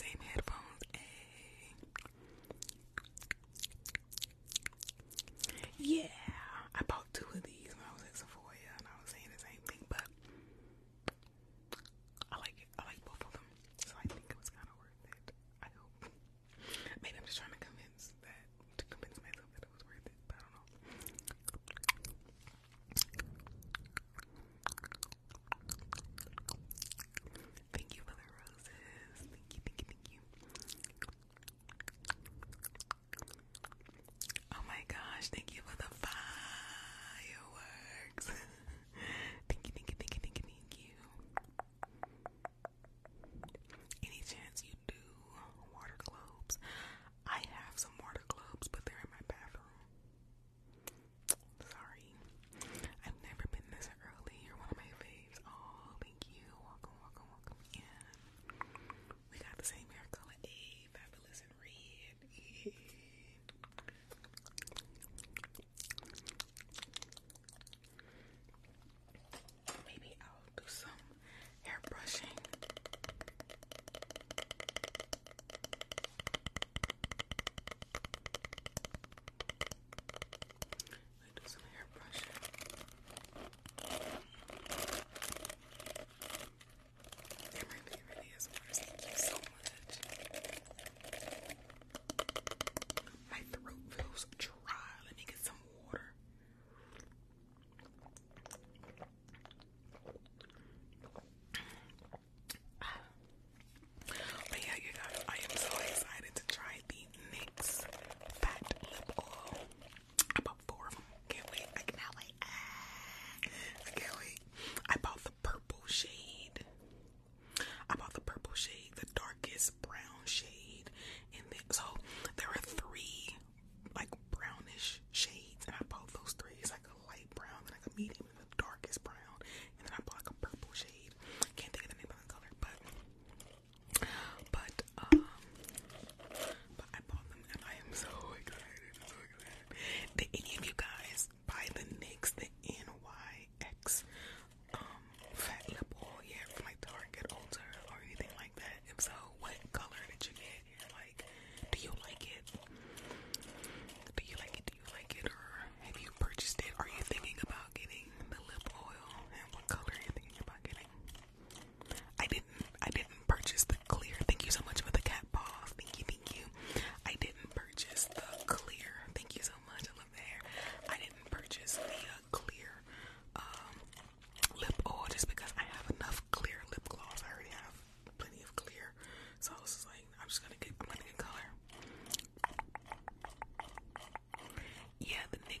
[0.00, 0.39] same here.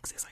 [0.02, 0.29] exist.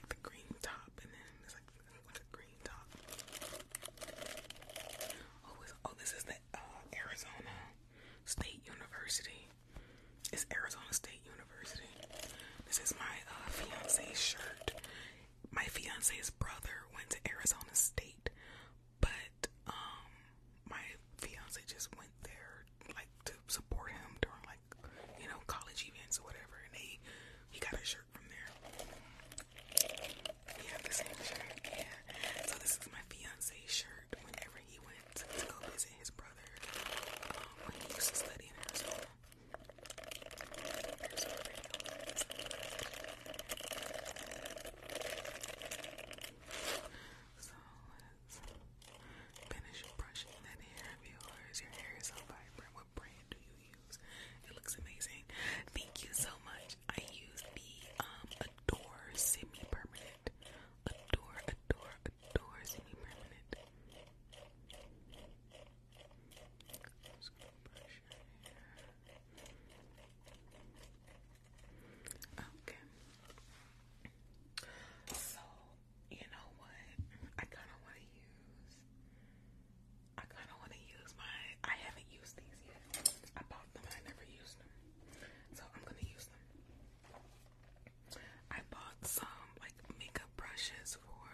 [90.69, 91.29] brushes for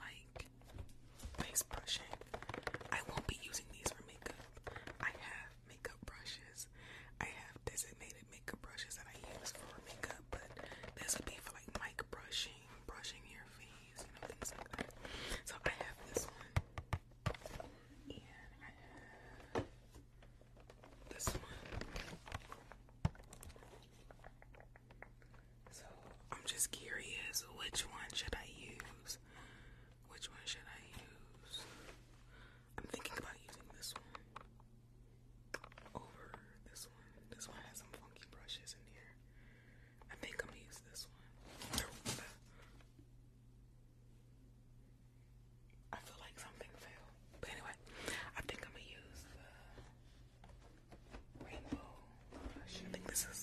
[0.00, 0.46] like
[1.38, 2.02] face brushing.
[2.90, 4.34] I won't be using these for makeup.
[5.00, 6.66] I have makeup brushes.
[7.20, 10.42] I have designated makeup brushes that I use for makeup, but
[11.00, 14.90] this would be for like mic brushing, brushing your face, you know, things like that.
[15.44, 16.50] So I have this one.
[18.10, 18.22] And
[18.58, 18.70] I
[19.54, 19.64] have
[21.10, 21.58] this one.
[25.70, 25.84] So
[26.32, 27.01] I'm just curious
[53.12, 53.41] this is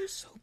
[0.00, 0.37] Are so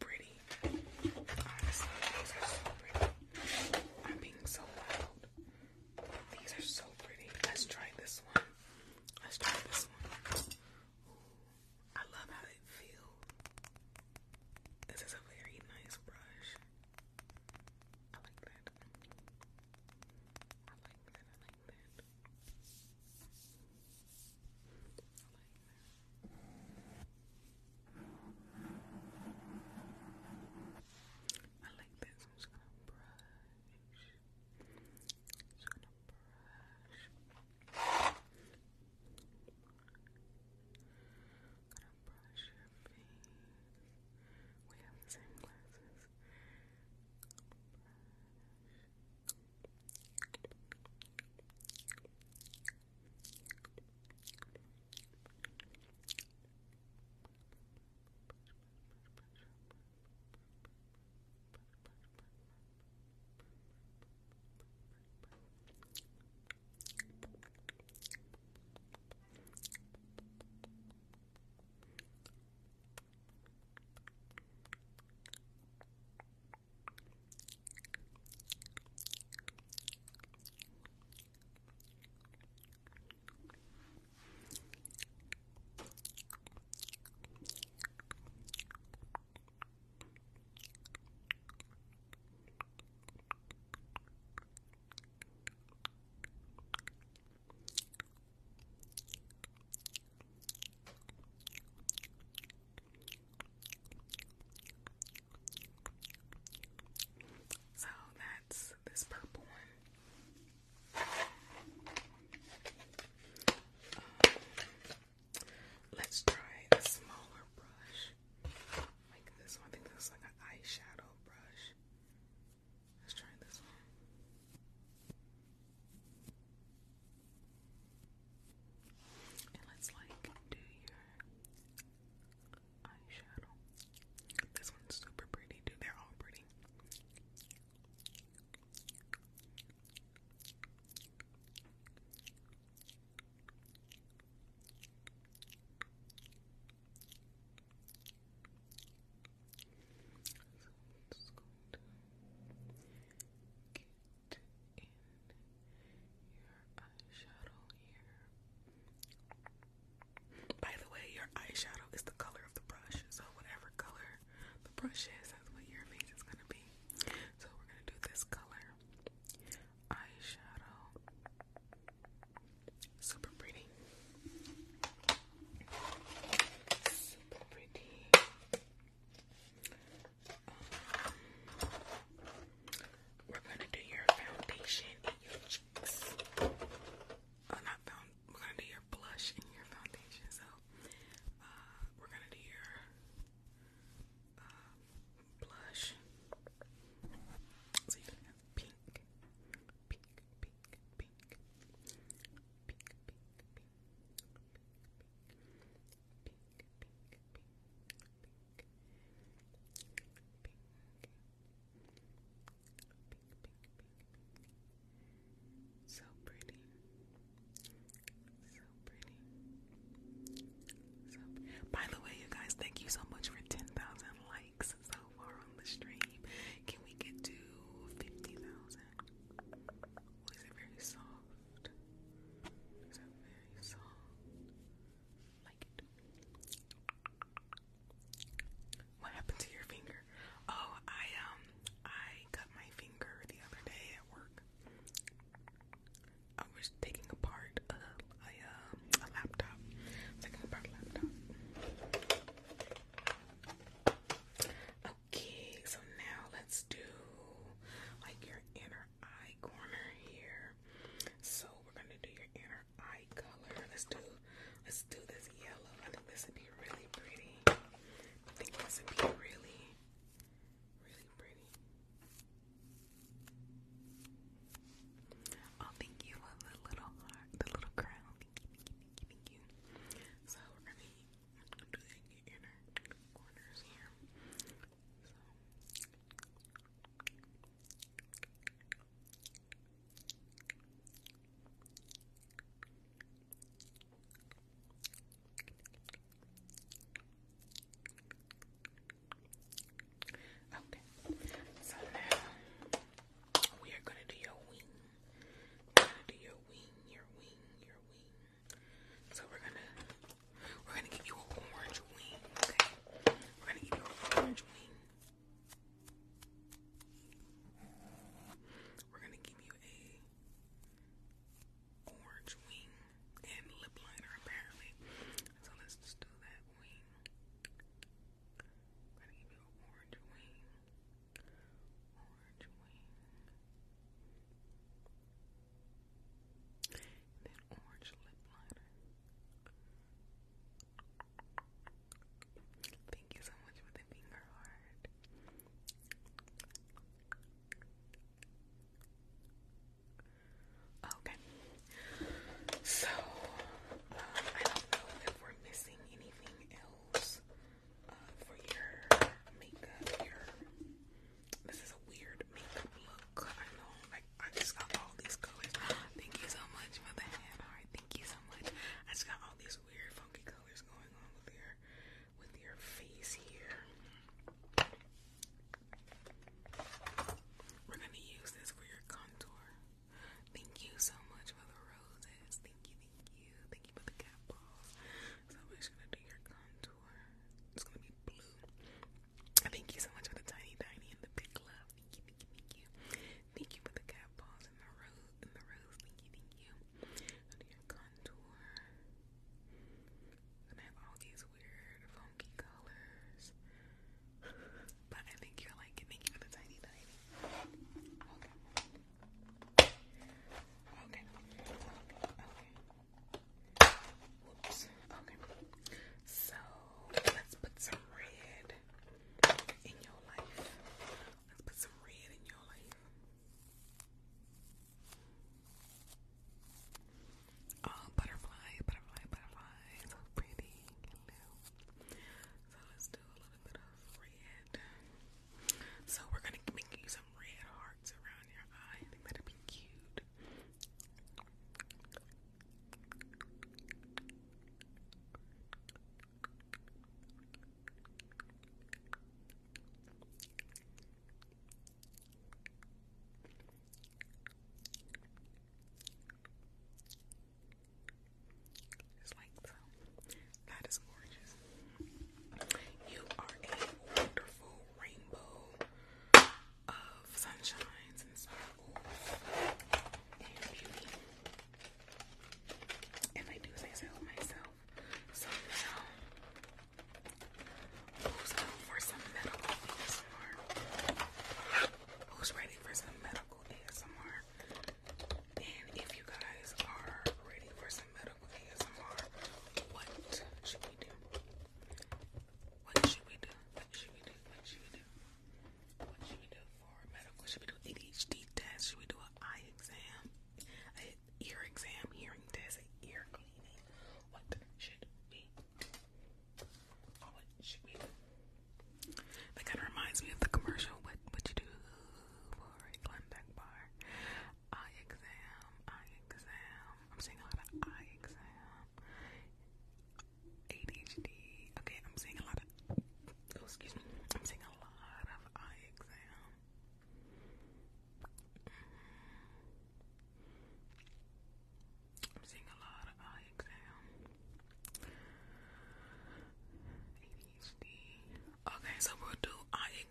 [164.85, 165.14] brushing.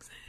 [0.00, 0.23] things in.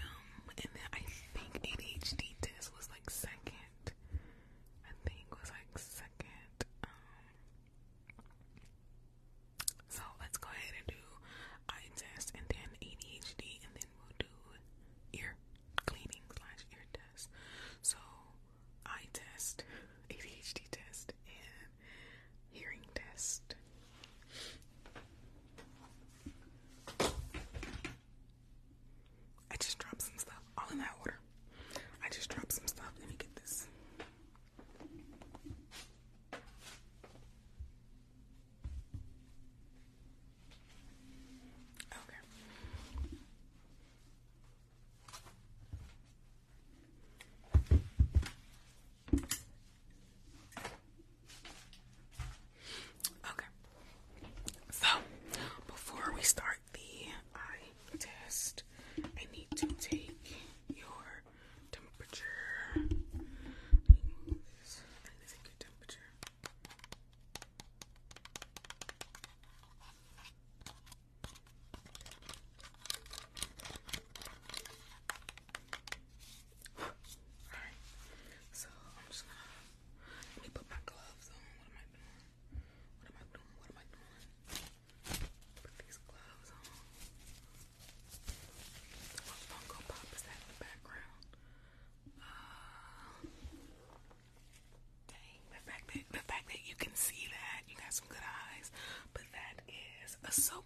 [97.95, 98.71] some good eyes.
[99.13, 100.64] But that is a soap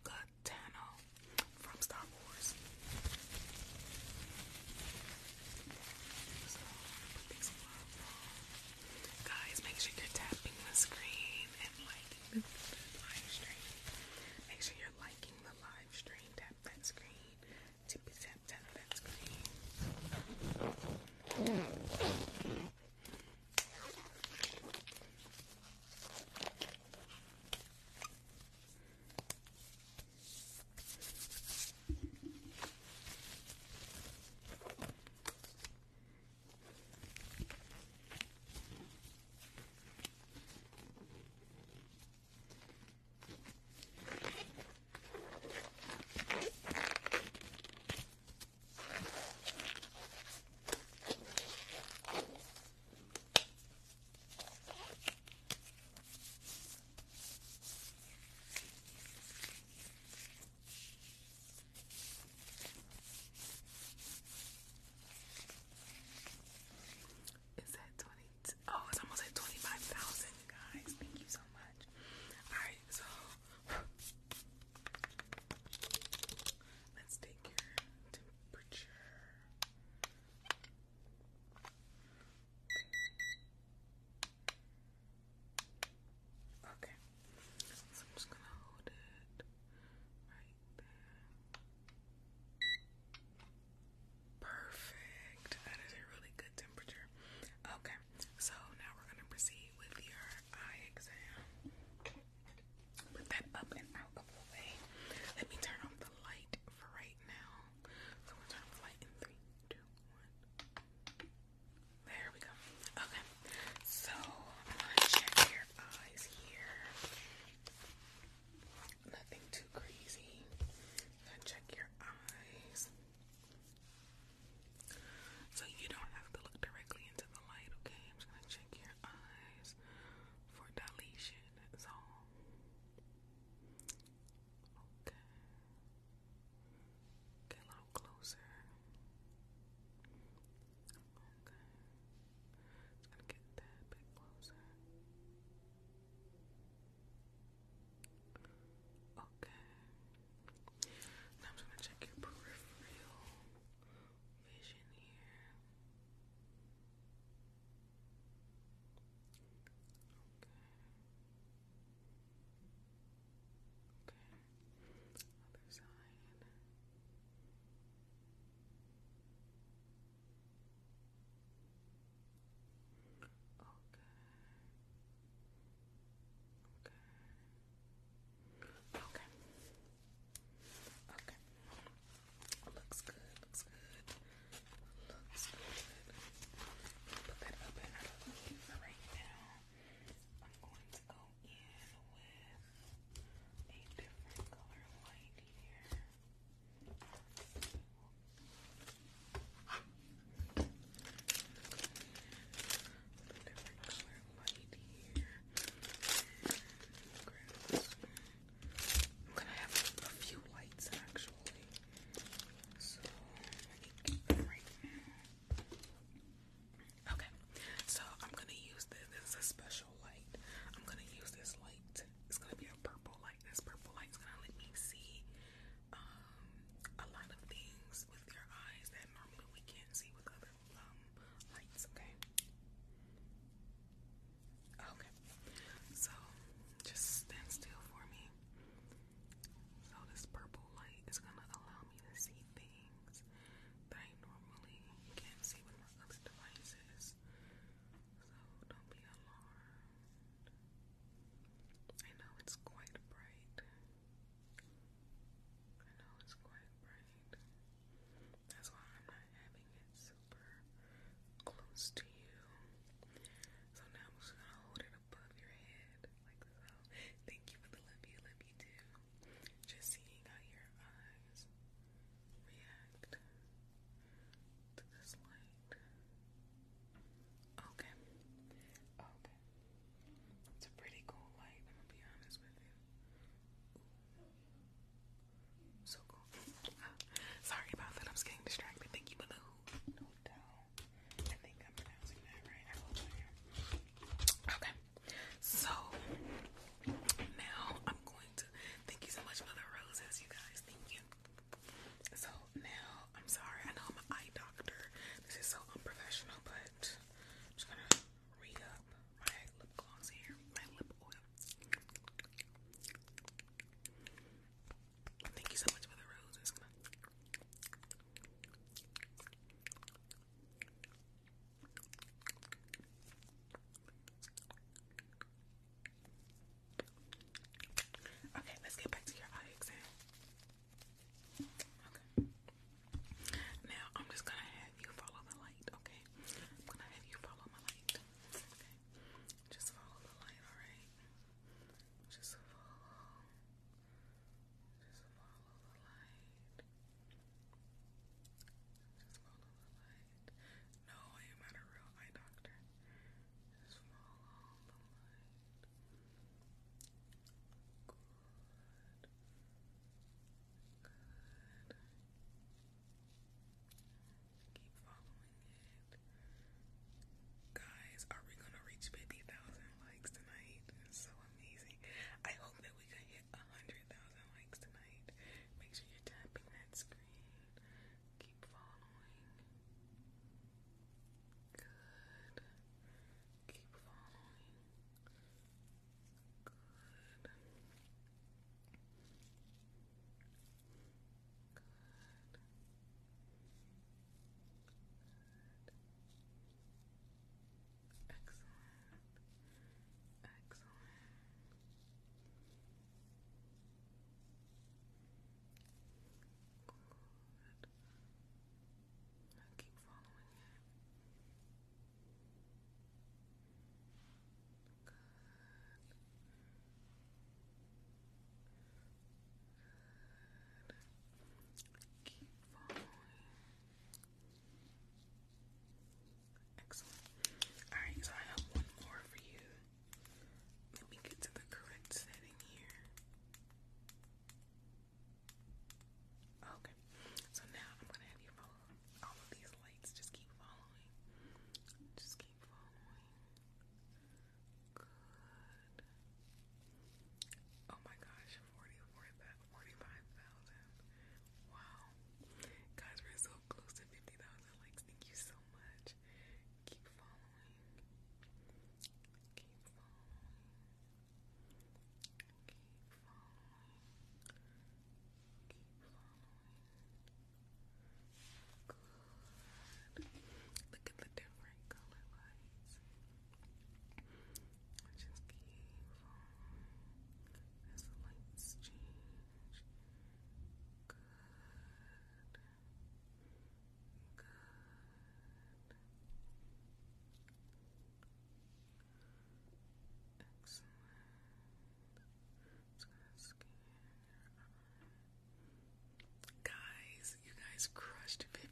[498.09, 498.48] gosh, 50,000.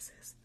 [0.00, 0.39] sizes.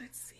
[0.00, 0.39] let's see.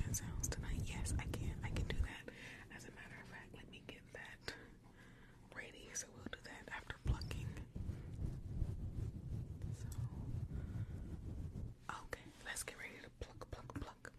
[0.00, 0.80] ocean sounds tonight.
[0.86, 1.54] Yes, I can.
[1.64, 2.32] I can do that.
[2.76, 4.54] As a matter of fact, let me get that
[5.54, 5.90] ready.
[5.94, 7.48] So we'll do that after plucking.
[9.90, 9.98] So,
[12.08, 14.12] okay, let's get ready to pluck, pluck, pluck.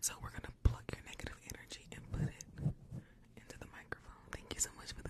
[0.00, 2.44] So we're gonna pluck your negative energy and put it
[3.36, 4.24] into the microphone.
[4.32, 5.05] Thank you so much for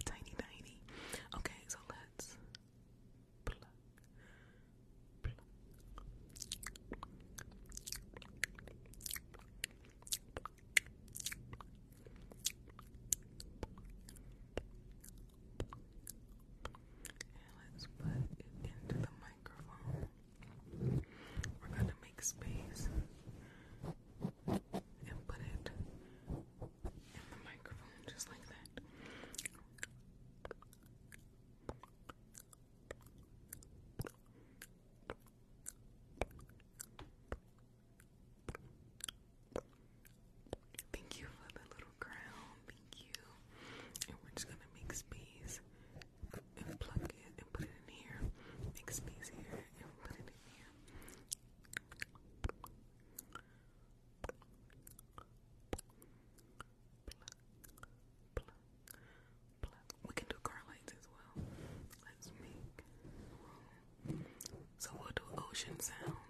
[65.64, 66.25] we'll do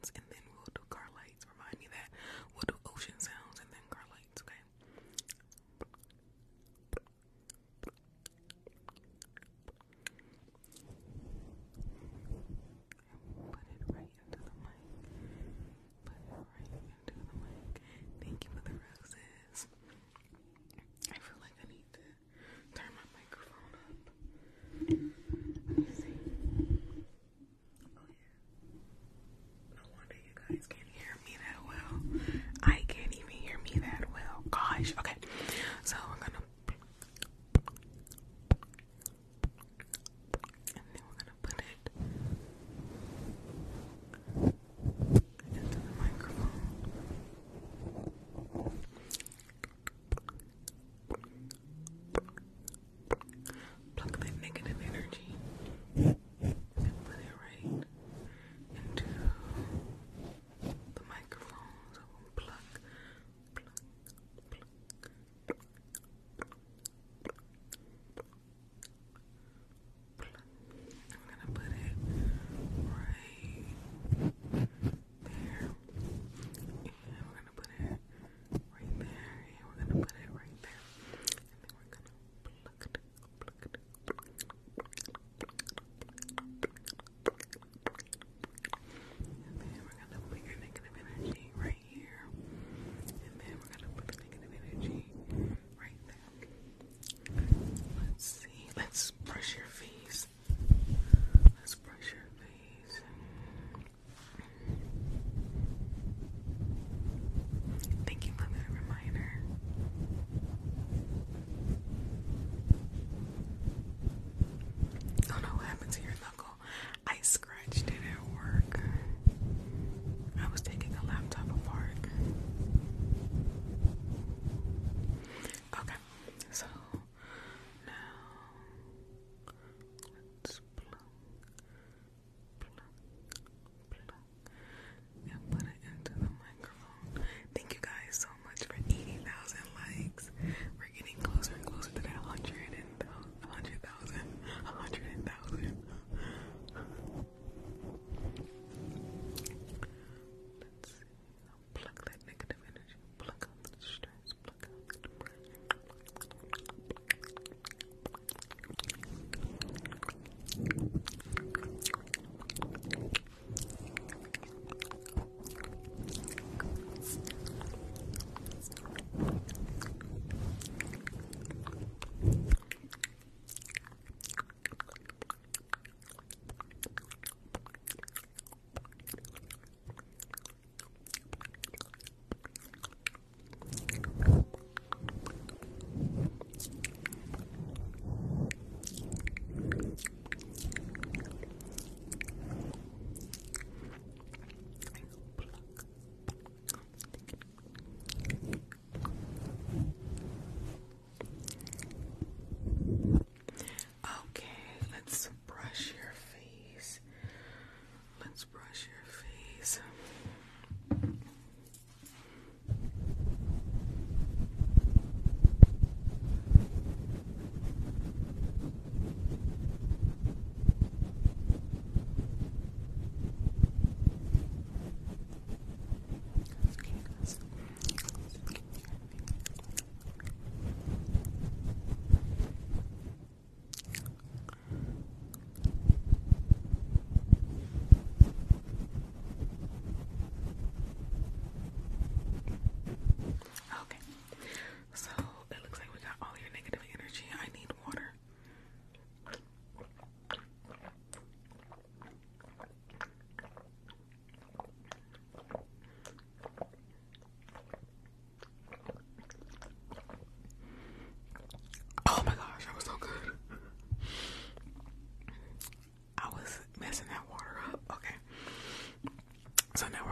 [269.76, 270.05] So now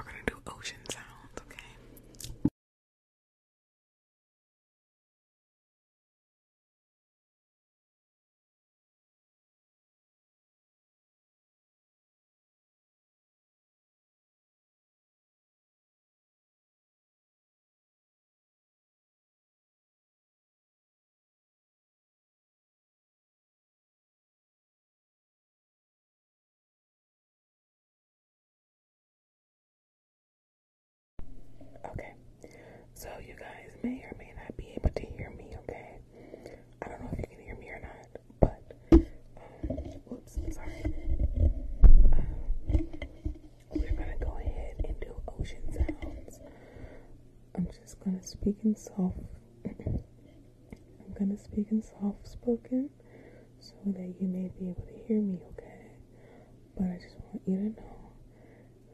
[33.85, 35.99] may or may not be able to hear me, okay?
[36.82, 38.09] I don't know if you can hear me or not,
[38.41, 38.62] but,
[38.93, 39.76] um,
[40.07, 40.95] whoops, sorry.
[42.11, 42.78] Uh,
[43.74, 46.41] we're gonna go ahead and do ocean sounds.
[47.55, 49.18] I'm just gonna speak in soft.
[49.66, 52.89] I'm gonna speak in soft spoken
[53.61, 55.91] so that you may be able to hear me, okay?
[56.76, 58.12] But I just want you to know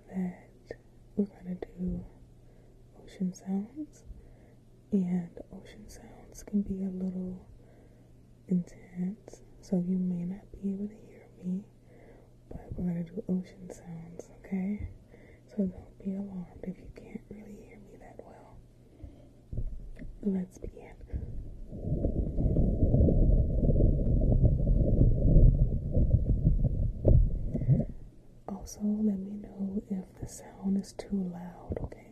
[0.09, 0.76] that
[1.16, 2.05] we're gonna do
[3.05, 4.03] ocean sounds,
[4.93, 7.47] and ocean sounds can be a little
[8.49, 11.64] intense, so you may not be able to hear me,
[12.51, 14.88] but we're gonna do ocean sounds, okay?
[15.49, 18.57] So don't be alarmed if you can't really hear me that well.
[20.22, 20.95] Let's begin.
[28.49, 32.09] Also, let me know if the sound is too loud, okay?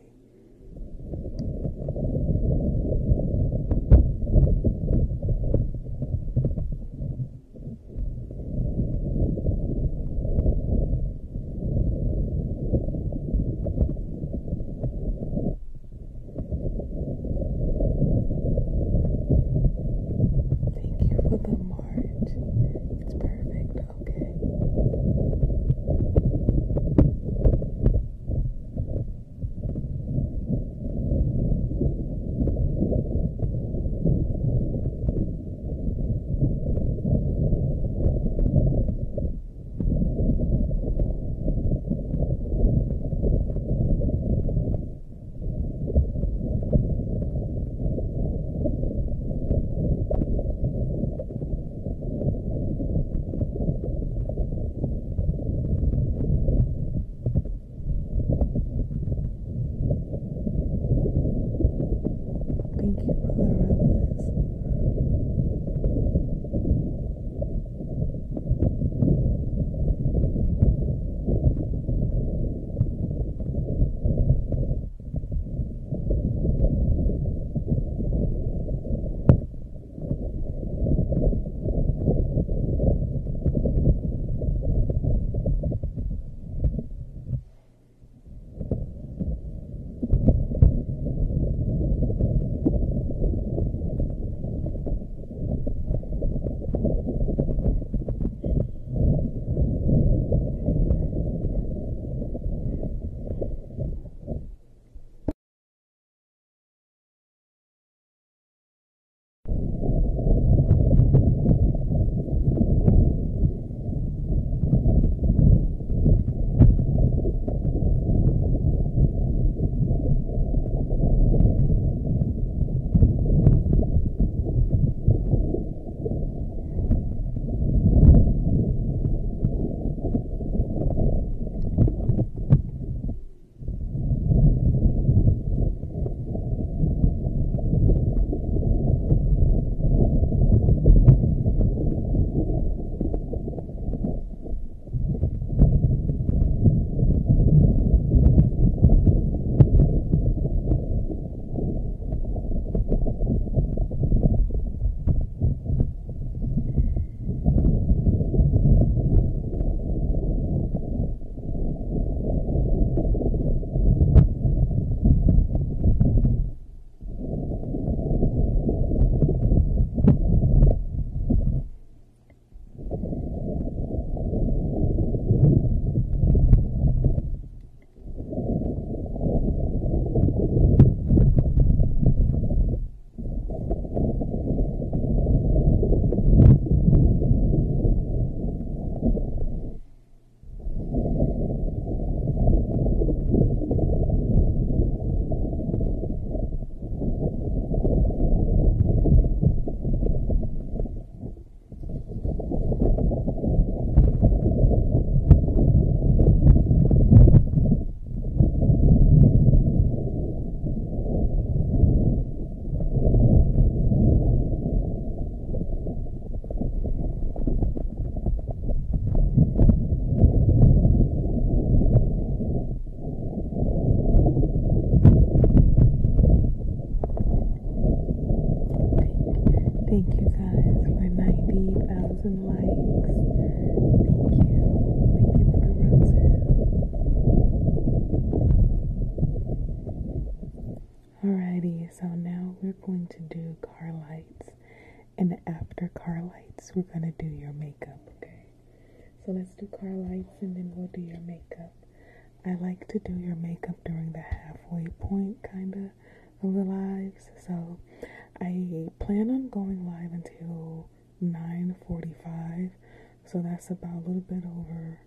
[263.59, 265.01] that's about a little bit over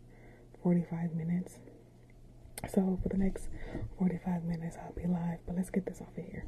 [0.62, 1.58] 45 minutes.
[2.68, 3.48] So for the next
[3.98, 6.46] 45 minutes, I'll be live, but let's get this off of here.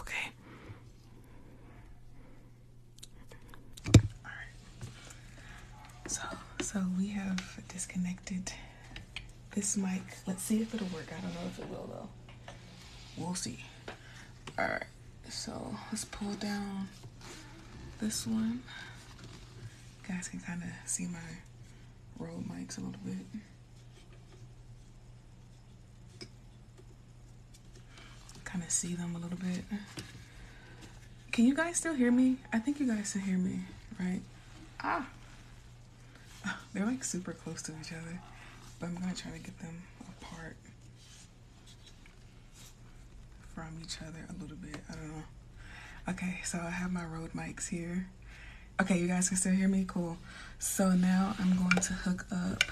[0.00, 0.30] okay?
[4.24, 4.54] Alright.
[6.06, 6.22] So
[6.60, 8.52] so we have disconnected
[9.54, 10.02] this mic.
[10.26, 11.06] Let's see if it'll work.
[11.16, 12.08] I don't know if it will though.
[13.16, 13.58] We'll see.
[14.58, 14.84] Alright,
[15.28, 16.88] so let's pull down
[18.00, 18.62] this one.
[20.02, 21.18] You guys can kind of see my
[22.18, 23.16] Rode mics a little bit.
[28.78, 29.64] see them a little bit.
[31.32, 32.36] Can you guys still hear me?
[32.52, 33.62] I think you guys can hear me,
[33.98, 34.20] right?
[34.80, 35.08] Ah.
[36.46, 36.60] ah!
[36.72, 38.20] They're like super close to each other,
[38.78, 40.56] but I'm gonna try to get them apart
[43.52, 44.76] from each other a little bit.
[44.88, 45.24] I don't know.
[46.10, 48.06] Okay, so I have my Rode mics here.
[48.80, 49.86] Okay, you guys can still hear me?
[49.88, 50.16] Cool.
[50.60, 52.62] So now I'm going to hook up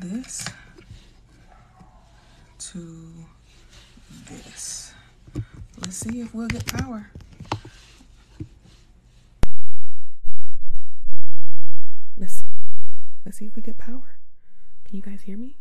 [0.00, 0.46] this
[2.58, 3.26] to
[4.24, 4.92] this.
[5.80, 7.10] Let's see if we'll get power.
[12.16, 12.44] Let's,
[13.24, 14.18] let's see if we get power.
[14.84, 15.56] Can you guys hear me?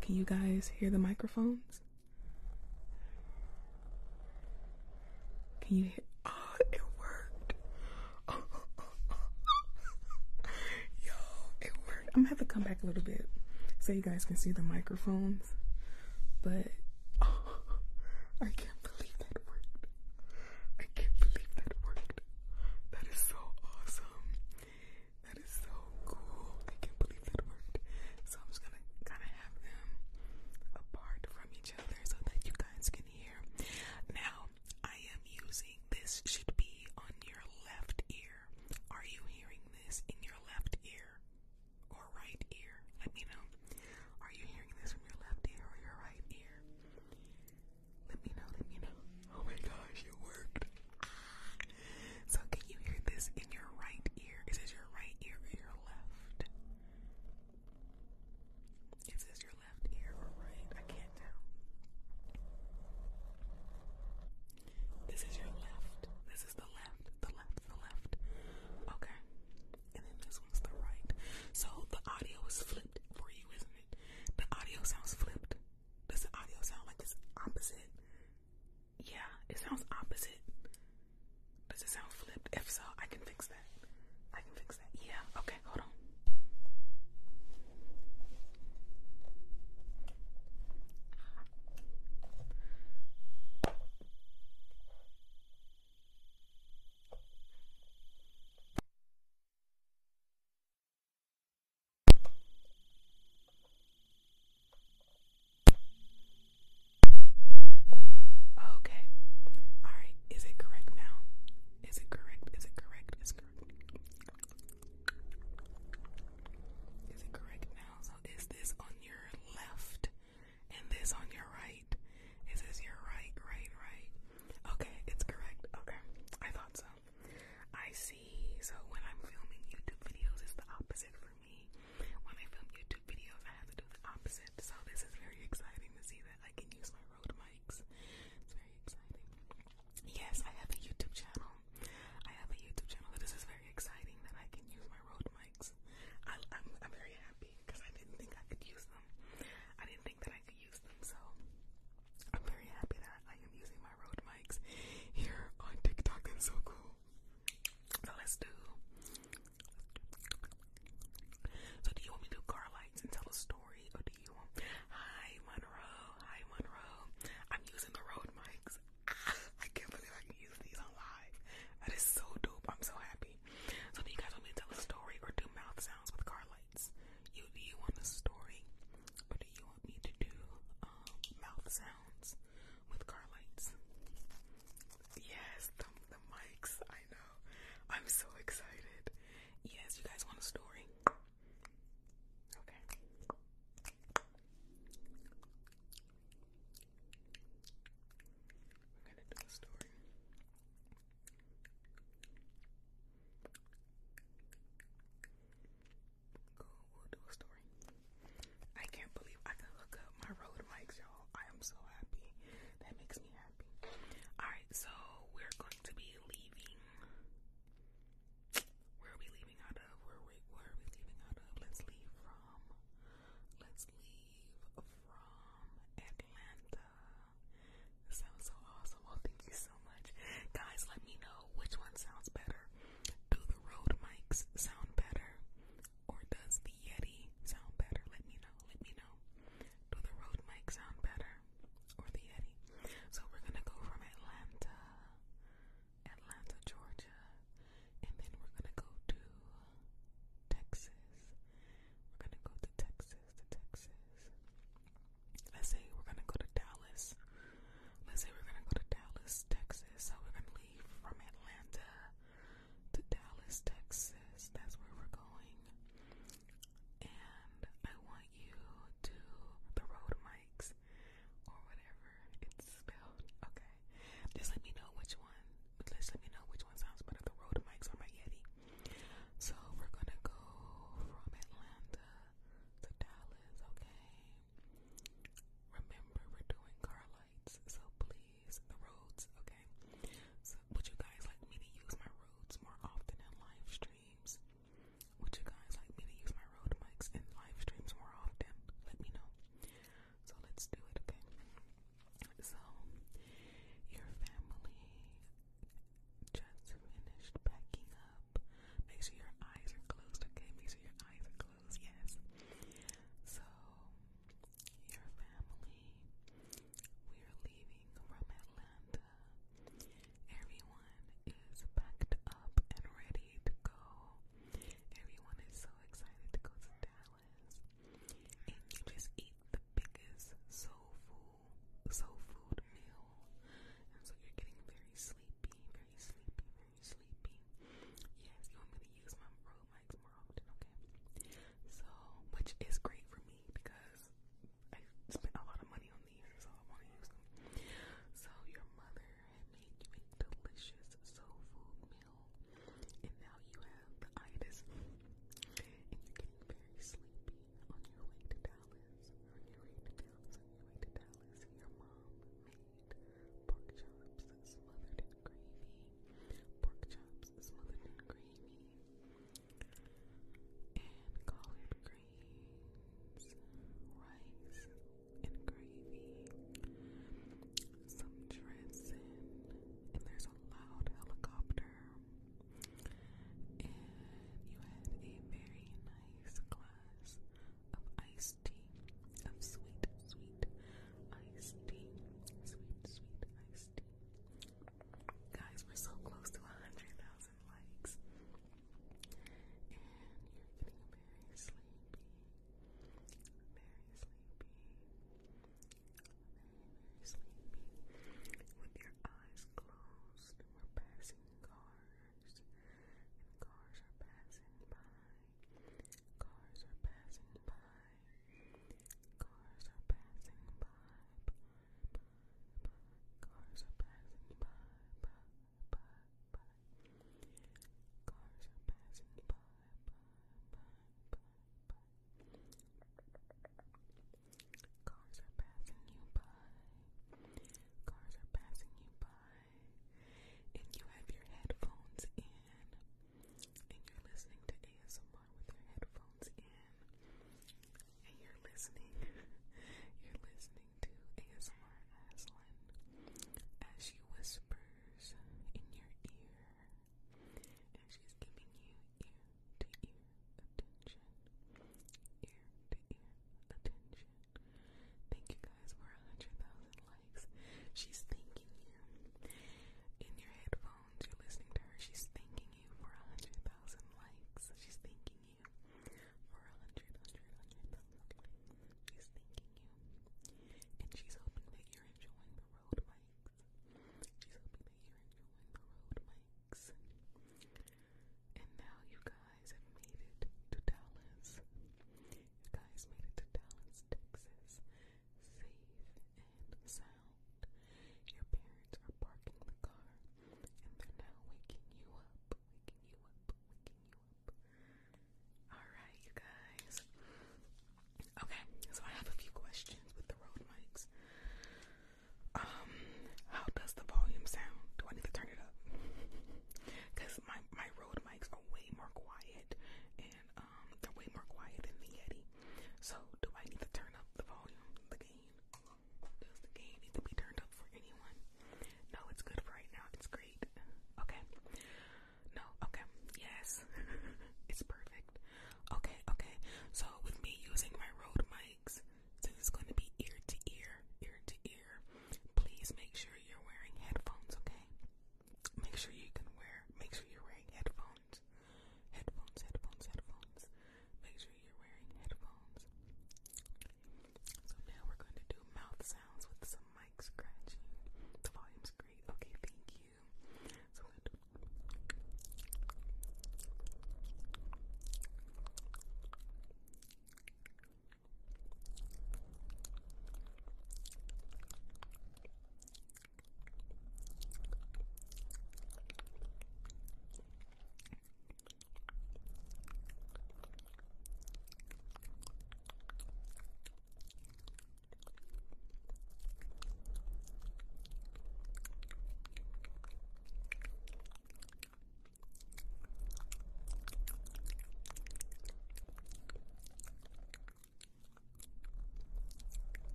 [0.00, 1.80] Can you guys hear the microphones?
[5.60, 6.04] Can you hear?
[6.26, 7.54] Oh, it worked.
[11.02, 11.12] Yo,
[11.60, 12.10] it worked.
[12.14, 13.28] I'm gonna have to come back a little bit
[13.78, 15.52] so you guys can see the microphones.
[16.42, 16.72] But
[18.40, 18.81] I can't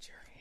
[0.00, 0.33] Jury.